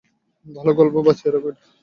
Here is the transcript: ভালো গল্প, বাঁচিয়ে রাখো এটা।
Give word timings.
ভালো 0.47 0.71
গল্প, 0.79 0.95
বাঁচিয়ে 1.05 1.31
রাখো 1.33 1.47
এটা। 1.51 1.63